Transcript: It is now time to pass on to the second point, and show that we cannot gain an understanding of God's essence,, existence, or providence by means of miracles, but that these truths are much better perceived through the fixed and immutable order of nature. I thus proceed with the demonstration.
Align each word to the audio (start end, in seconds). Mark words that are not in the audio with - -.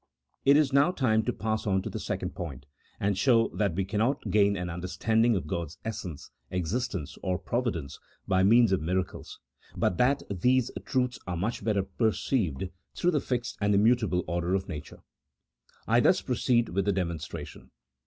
It 0.45 0.57
is 0.57 0.73
now 0.73 0.89
time 0.89 1.21
to 1.25 1.31
pass 1.31 1.67
on 1.67 1.83
to 1.83 1.89
the 1.91 1.99
second 1.99 2.31
point, 2.31 2.65
and 2.99 3.15
show 3.15 3.49
that 3.49 3.75
we 3.75 3.85
cannot 3.85 4.31
gain 4.31 4.57
an 4.57 4.67
understanding 4.67 5.35
of 5.35 5.45
God's 5.45 5.77
essence,, 5.85 6.31
existence, 6.49 7.19
or 7.21 7.37
providence 7.37 7.99
by 8.27 8.41
means 8.41 8.71
of 8.71 8.81
miracles, 8.81 9.37
but 9.77 9.97
that 9.99 10.23
these 10.27 10.71
truths 10.85 11.19
are 11.27 11.37
much 11.37 11.63
better 11.63 11.83
perceived 11.83 12.69
through 12.95 13.11
the 13.11 13.21
fixed 13.21 13.59
and 13.61 13.75
immutable 13.75 14.23
order 14.25 14.55
of 14.55 14.67
nature. 14.67 15.03
I 15.87 15.99
thus 15.99 16.19
proceed 16.21 16.69
with 16.69 16.85
the 16.85 16.91
demonstration. 16.93 17.69